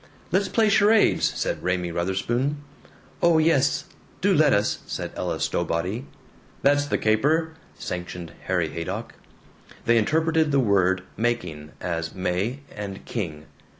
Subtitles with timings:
[0.31, 2.57] "Let's play charades!" said Raymie Wutherspoon.
[3.21, 3.85] "Oh yes,
[4.19, 6.05] do let us," said Ella Stowbody.
[6.63, 9.13] "That's the caper," sanctioned Harry Haydock.
[9.85, 13.45] They interpreted the word "making" as May and King.